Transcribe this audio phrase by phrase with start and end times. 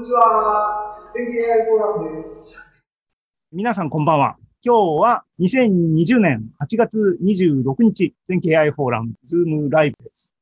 [0.00, 0.96] にちは。
[1.14, 2.66] 天気 AI フォーラムです。
[3.52, 4.36] 皆さんこんばんは。
[4.64, 10.34] 今日は2020年8月26日、全経 AI フォーラム、ズームライブです。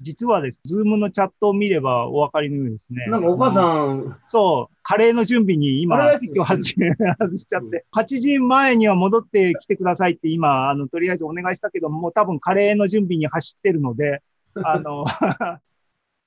[0.00, 0.60] 実はです。
[0.64, 3.06] ズームのチャットを見ればお分かりのようにですね。
[3.08, 3.60] なんかお母さ
[3.92, 4.16] ん。
[4.28, 14.22] そう、カレーの準備に今、今日外しちゃって、8時前には戻ってきてくださいって今、あの、とりあえずお願いしたけども、多分カレーの準備に走ってるので、
[14.62, 15.06] あの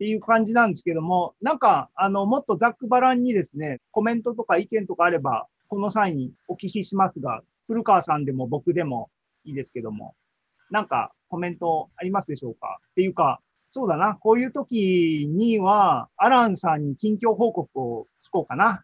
[0.01, 9.11] っていう感じなんですけども、なんか、あの、もっとざっくばらんにですね、コメントとか意見とかあれば、この際にお聞きしますが、古川さんでも僕でも
[9.43, 10.15] いいですけども、
[10.71, 12.79] なんかコメントありますでしょうか？
[12.81, 14.15] っていうか、そうだな。
[14.15, 18.83] こういう時には、アランさんに近況報告を聞こうかな。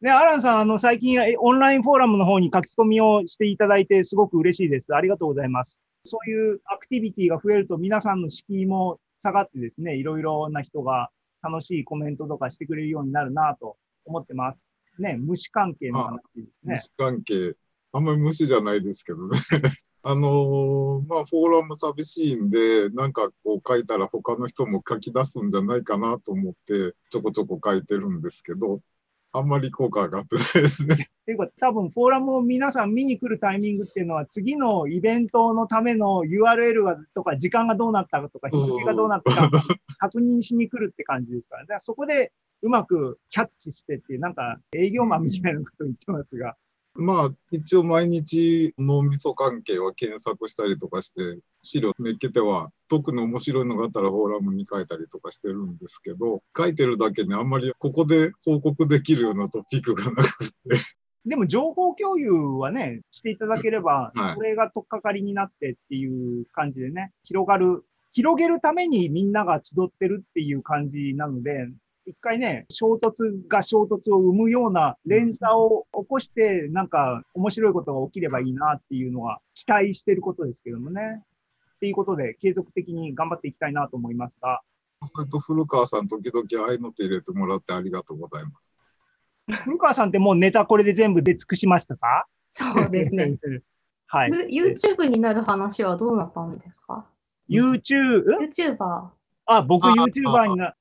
[0.00, 4.94] で、アランさん、あの、最近、オンラインフォーラムの方に書き込みをしていただいて、すごく嬉しいです。
[4.94, 5.78] ありがとうございます。
[6.04, 11.10] そういうアクティビティが増えると、皆さんの敷居も下がってですね、いろいろな人が
[11.42, 14.58] 楽しいコメントとかしてくれるようになるなと思ってます。
[14.98, 16.74] ね、虫関係の話ですね。
[16.74, 17.56] 虫関係。
[17.92, 19.38] あんまり無視じゃないですけどね。
[20.02, 28.80] あのー、まあ、フォーラム寂しいんで、なんかこう書いたら他の人も書き出すんじゃないかなと思って、ちょこちょこ書いてるんですけど、
[29.36, 30.94] あんまり効果上がってないですね。
[30.94, 30.96] っ
[31.26, 39.50] ていうか、多分フォーラムを皆さん見に来るタイミングっていうのは、次のイベントのための URL がとか、時間がどうなったかとか、日付がどうなったか
[39.98, 46.56] 確認しに来るって感じですから、だからそこでうまくキャッチしてっていう、なんか営業マンみたいなことを言ってますが、
[46.96, 60.54] まあ、一応毎日脳みそ関係は検索したりとかして、資料めっけては、特に面白いのがあったらフォーラムに書いたりとかしてるんですけど、書いてるだけにあんまりここで報告できるようなトピックがなくて。
[61.26, 71.68] でも情報共有はね、していただければ、 それが取っかかりになってっていう感じでね、広がる、広げるためにみんなが集ってるっていう感じなので、
[72.06, 81.22] 一回ね、衝突が衝突を生むような連鎖を起こして、なんか面白いことが起きればいいなっていうのは期待してることですけどもね。
[81.76, 84.60] っていうことで、継続的に頑張っていきたいなと思いますが。
[85.04, 88.82] それと古川さん、時々ああいうのって入れてもらってありがとうございます。
[89.64, 92.26] 古川さんってもうネタこれで全部出尽くしましたか？
[92.50, 93.36] そうですね。
[94.06, 94.30] はい。
[94.30, 97.06] YouTube になる話はどうなったんですか
[97.48, 98.24] ?YouTube?
[98.40, 99.08] YouTuber。
[99.46, 100.74] あ、僕 YouTuber にな、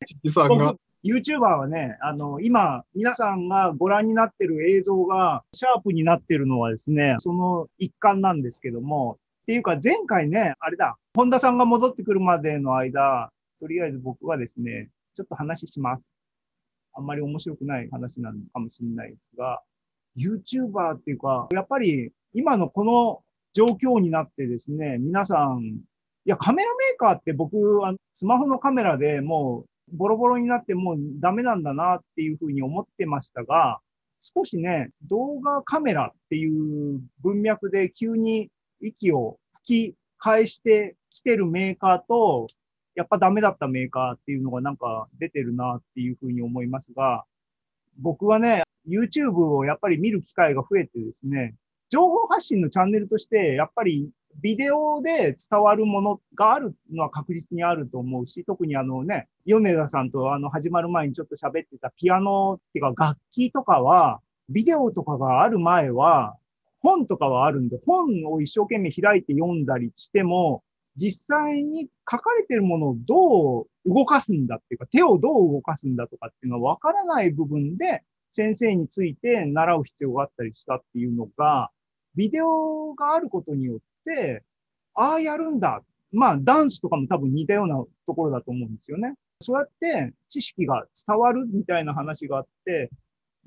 [0.47, 16.03] 僕 YouTuber はね、あの、今、皆さんがご覧になってる映像が、シャープになってるのはですね、その一環なんですけども、っていうか前回ね、あれだ、本田さんが戻ってくるまでの間、とりあえず僕はですね、ちょっと話します。
[16.93, 19.61] あんまり面白くない話なのかもしれないですが、
[20.17, 25.81] YouTuber っていうか、やっぱり今のこの状況になってですね、皆さん、
[26.25, 33.79] いや、カメラメーカーって僕、はスマホのカメラでもうボロボロになってもうダメなんだなっていうふうに思ってましたが、
[34.19, 38.49] 少しね、動画カメラっていう文脈で急に
[38.81, 42.47] 息を吹き返してきてるメーカーと、
[42.95, 47.25] やっぱダメだったメーカーっていうのがなんか出てるなっていうふうに思いますが、
[47.97, 51.55] 僕はね、YouTube をやっぱり見る機会が増えてですね、
[51.89, 54.09] 情報発信のチャンネルとして、やっぱり
[54.41, 66.35] ビデオで伝わるものがあるのは確実にあると思うし、特にあのね、米田さんとあの始まる前にちょっと喋ってたピアノっていうか楽器とかは、ビデオとかがある前は、
[66.79, 70.63] 本とかはあるんで、本を一生懸命開いて読んだりしても、
[70.95, 81.71] 実際に書かれてるものをどう動かすんだっていうか、手をどう動かすんだとかっていうのはわからない部分で、先生について習う必要があったりしたっていうのが、
[82.15, 84.43] ビデオがあることによって、
[84.95, 85.81] ああやるんだ。
[86.11, 89.15] まあ、ダンスとかも多分似たようなところだと思うんですよね。
[89.41, 92.89] そうやって知識が伝わるみたいな話があって、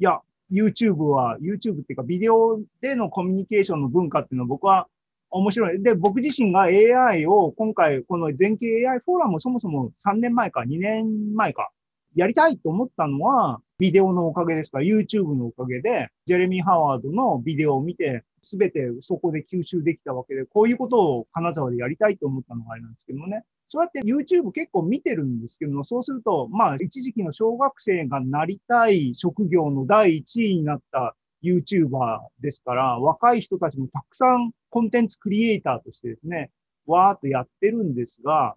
[0.01, 0.21] いや、
[0.53, 4.89] YouTube は、YouTube っていうかビデオでのコミュニケーションの文化っていうのは僕は
[5.31, 5.83] 面白い。
[5.83, 11.71] で、僕自身が AI を今回、この全景 AI フォーラムをそもそも3年前か2年前か
[12.17, 23.45] やりたいと思ったのは、ビデオのおかげですから、YouTube のおかげで、ジェレミー・ハワードのビデオを見て、すべてそこで吸収できたわけで、こういうことを金沢でやりたいと思ったのがあれなんですけどもね。
[23.69, 36.51] そうやって YouTube 結構見てるんですけども、そうすると、まあ、一時期の小学生がなりたい職業の第一位になった YouTuber ですから、若い人たちもたくさんコンテンツクリエイターとしてですね、
[36.87, 38.55] わーっとやってるんですが、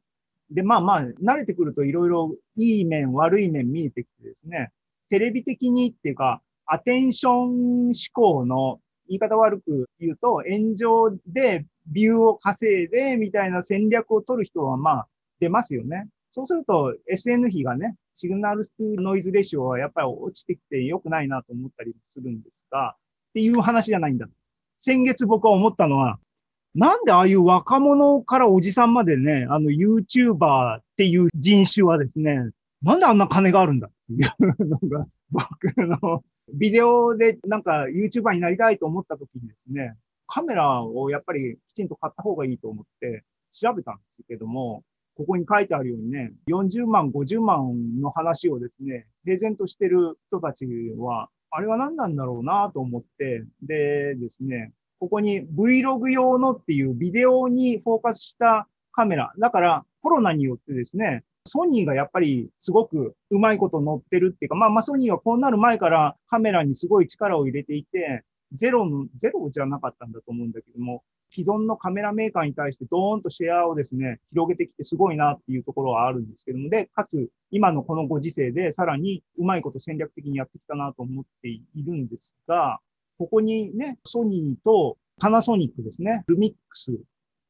[0.51, 4.71] で、まあまあ、慣れてくるといろいろいい面、悪い面見えてきてですね、
[5.09, 15.07] テレビ的にっていうか、アテンション思考の言い方悪く言うと、炎上でビューを稼いでみたいな戦略を取る人はまあ
[15.39, 16.07] 出ますよね。
[16.31, 22.95] そうすると SN 比がね、シグナルスノイズレシオはやっぱり落ちてきて良くないなと思ったりするんですが、
[23.29, 24.27] っていう話じゃないんだ。
[24.77, 26.19] 先月僕は思ったのは、
[26.75, 32.37] なんでああいう若者からおじさんまでね、あの YouTuber っていう人種はですね、
[32.81, 34.29] なんであんな金があるんだっていう。
[34.65, 36.23] のが、僕の
[36.53, 39.95] ビデオでなんか YouTuber になりたいと思った時にですね、
[40.27, 44.83] カメラをやっぱりきちんと買った方がいいと思って調べたんですけども、
[45.15, 50.65] ここに書いてあるようにね、40万、50万の話をですね、平然としてる人たち
[50.97, 59.31] は、あれは何なんだろうなと思って、でですね、ここに Vlog 用のっていうビデオにフォーカスしたカメラ。
[59.39, 68.23] だからコロナによってですね、ソニーがやっぱりすごくうまいこと乗ってるっていうか、まあまあソニーはこうなる前からカメラにすごい力を入れていて、
[68.53, 82.79] ゼロの、ゼロじゃなかったんだと思うんだけども、既存のカメラメーカーに対してドーンとシェアをですね、広げてきてすごいなっていうところはあるんですけども、で、かつ今のこのご時世でさらにうまいこと戦略的にやってきたなと思っているんですが、
[83.19, 86.97] ここにね、ソニーとパナソニックですね、ルミックス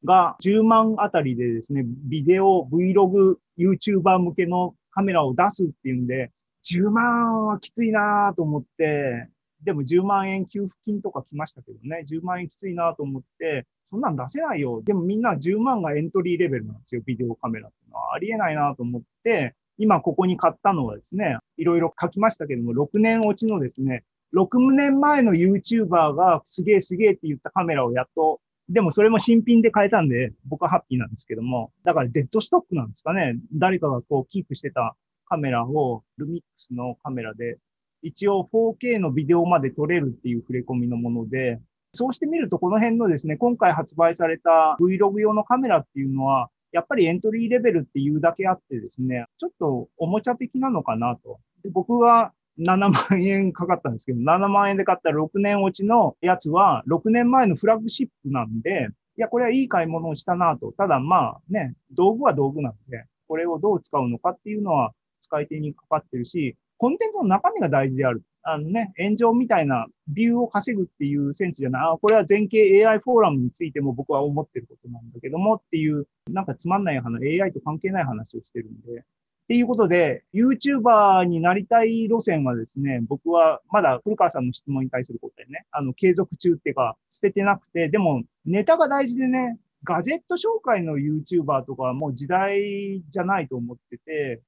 [0.03, 6.31] が10万あたりでですね、ビデオ、Vlog、YouTuber 向けのカメラを出すっていうんで、
[6.67, 9.29] 10万はきついなと思って、
[9.63, 14.81] でも10万円給付金とか来ましたけどね、10万円きついなと思って、そんなん出せないよ。
[14.83, 18.15] でもみんな10万がエントリーレベルなんですよ、ビデオカメラっていうのは。
[18.15, 24.03] ありえないなと思って、今ここに買ったのはですね、いろいろ書きましたけども、6年落ちのですね、
[24.35, 28.39] 6年前の YouTuber がすげえすげえって言ったカメラをやっと
[28.69, 33.35] でもそれも新品で買えたんで、僕はハッピーなんですけども、だからデッドストックなんですかね。
[33.53, 34.95] 誰かがこうキープしてた
[35.25, 37.57] カメラを、ルミックスのカメラで、
[38.03, 41.59] 一応 4K のビデオまで撮れるっていう触れ込みのもので、
[41.93, 51.39] そうしてみるとこの辺のですね、今回発売された Vlog 用のカメラっていうのは、やっぱりエントリーレベルっていうだけあってですね、ちょっとおもちゃ的なのかなと。
[51.63, 60.71] で僕は7万円かかったんですけど、7万円で買った6年落ちのやつは、6年前のフラッグシップなんで、いや、これはいい買い物をしたなと。
[60.77, 68.23] ただまあね、道具は道具なんで、これをどう使うのかっていうのは使い手にかかってるし、コンテンツの中身が大事である。
[68.41, 71.81] あのね、炎上みたいなビューを稼ぐっていうセンスじゃない。
[71.81, 79.03] あ、これは全景 AI フォーラムについても僕は思ってることなんだけどもっていう、なんかつまんない話、AI と関係ない話をしてるんで、
[79.49, 94.43] っていうことで、YouTuber になりたい路線はですね、僕はまだ古川さんの質問に対する答えね、あの、継続中っていうか、捨ててなくて、でも、ネタが大事でね、ガジェット紹介の YouTuber とかはもう時代じゃないと思ってて、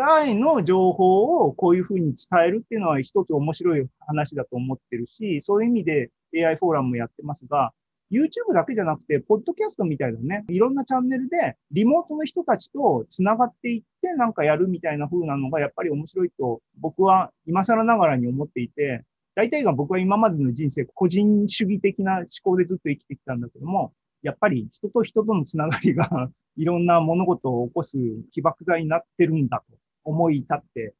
[0.00, 7.72] AI の情報をこういうふうに伝えるっていうのは一つ面白い話だと思ってるし、そういう意味で AI フォーラムもやってますが、
[8.14, 26.08] YouTube だけじゃなくて、ポッドキャストみたいなね、いろんなチャンネルで、リモートの人たちと繋がっていってなんかやるみたいな風なのが、やっぱり面白いと、僕は今更ながらに思っていて、大体が僕は今までの人生、個人主義的な思考でずっと生きてきたんだけども、やっぱり人と人とのつながりが
[26.56, 27.98] いろんな物事を起こす
[28.30, 30.94] 起爆剤になってるんだと思い立って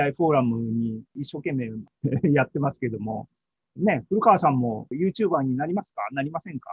[0.00, 1.70] AI フォーラムに一生懸命
[2.32, 3.28] やってますけども、
[3.76, 6.02] ね、古川さんも YouTuber になりますか？
[6.12, 6.68] なりませんか？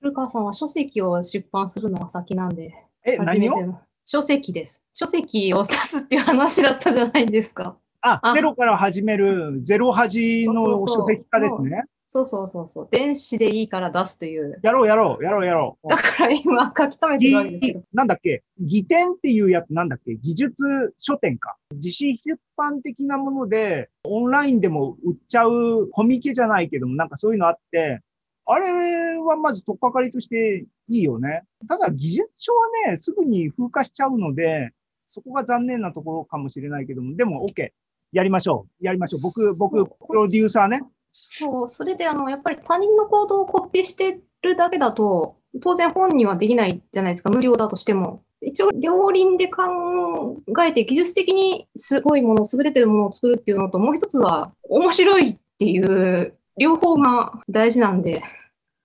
[0.00, 2.74] 古川さんは書籍を出版するのが先なんで。
[3.04, 3.74] え、何を？
[4.04, 4.84] 書籍です。
[4.94, 7.76] 書籍を出すっていう話だったじゃないですか。
[8.00, 11.62] あ、あゼロから始める、ゼロ恥の書籍化ですね。
[11.62, 12.88] そうそうそうそう。
[12.90, 14.58] 電子でいいから出すという。
[14.62, 15.88] やろうやろう、やろうやろう。
[15.88, 17.82] だから今書き留めてるわけですけど。
[17.92, 18.42] なんだっけ？
[18.58, 20.16] 技典っていうやつなんだっけ？
[20.16, 20.64] 技術
[20.98, 21.56] 書店か。
[21.74, 28.00] 自費出版的なもので、オンラインでも売っちゃうコミケじゃないけども、なんかそういうのあって、
[28.46, 31.42] あれはまず取っかかりとしていいよね。
[31.68, 34.70] ただ技術書はね、すぐに風化しちゃうので、
[35.06, 37.68] そこが残念なところかもしれないけども、でも OK。
[38.10, 38.84] やりましょう。
[38.84, 39.20] やりましょう。
[39.20, 40.82] 僕、僕、プロデューサーね。
[41.08, 48.22] そう、それであの、やっぱり他人の行動をコピーしてるだけだと、当然本人はできないじゃないですか、無料だとしても。
[48.40, 58.22] 一応、両輪で考えて、技術的にすごいもの、優れてるものを作るっていうのと、もう一つは、面白いっていう、両方が大事なんで、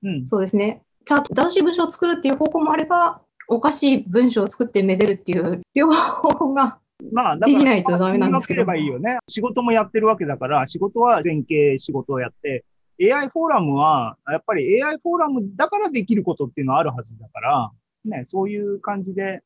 [0.02, 0.82] うん、そうですね。
[1.06, 6.80] ちゃんと正しい文章を作るっていう方向もあれば、おかしい文章を作ってめでるっていう、両方が
[7.12, 8.66] まあ、だから、できないとダメなんですけど。
[8.66, 9.18] ばいいよね。
[9.28, 12.66] 仕事もやってるわけだから、仕事は前景仕事をやって、
[13.02, 17.72] AI フォーラムは、やっぱり AI フォーラムだからできることっていうのはあるはずだから、
[18.06, 19.42] ね、そういう感じで。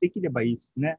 [0.00, 0.98] できればいいですね。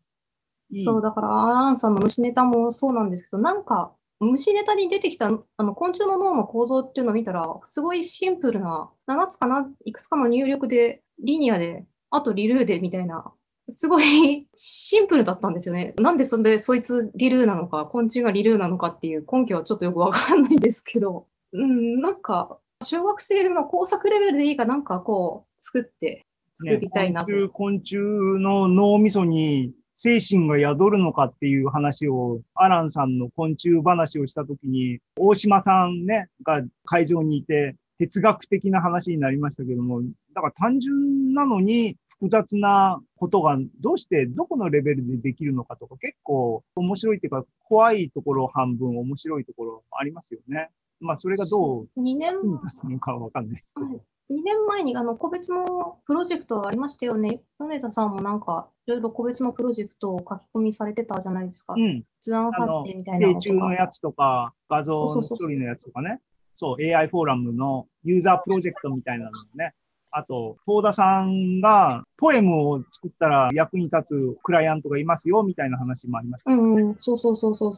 [0.71, 13.31] いいそう、だから、アンさんの虫ネタもそうなんですけど、なんか、虫ネタに出てきたあの昆虫の脳の構造っていうのを見たら、すごいシンプルな、7つかな、いくつかの入力で、リニアで、あとリルーでみたいな
[13.69, 15.93] すごいシンプルだったんですよね。
[15.99, 27.31] なんでそんでそいつリルーなのか、昆虫がリルーなのかっていう根拠はちょっとよくわかんないんですけど、うん、なんか、小学生の工作レベルでいいかなんかこう、作って、作りたいなと。
[27.31, 40.01] ね昆虫昆虫の脳みそに精神が宿るのかっていう話を、アランさんの昆虫話をしたときに、大島さんね、が会場にいて、哲学的な話になりましたけども、
[40.33, 50.69] だから単純なのに複雑なことがどうしてどこのレベルでできるのかとか結構面白いっていうか怖いところ半分面白いところありますよね。
[50.99, 53.87] まあそれがどう2年かかんないですけど。
[53.87, 54.01] はい。
[54.29, 57.41] 2年前にあの個別のプロジェクトありましたよね。
[57.59, 61.75] 米田さんもなんか、いろいろ個別のプロジェクトを書き込みされてたじゃないですか。
[61.77, 62.03] うん。
[62.19, 63.53] 図案あの発展みたいな成のとか。
[63.53, 65.23] 虫のやつとか、画像のそう。
[65.23, 65.37] そう。
[65.37, 65.47] そう。
[65.47, 66.19] 処理のやつとかね。
[66.55, 69.73] そう、AI フォーラムのユーザープロジェクトみたいなのね。
[70.11, 76.51] あと、東田さんがポエムを作ったら役に立つクライアントがいますよ、みたいな話もありました。
[76.51, 77.77] うんうん、そうそうそうそう。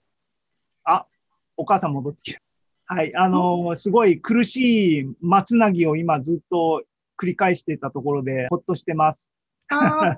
[1.59, 2.39] お母さん戻ってきた。
[2.85, 3.13] はい。
[3.15, 6.83] あのーすごい苦しい松つなぎを今ずっと
[7.21, 9.33] 繰り返してたところで、ほっとしてます。
[9.67, 10.15] あ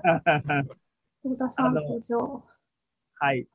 [1.24, 2.44] 小田さん登場。
[3.16, 3.46] はい。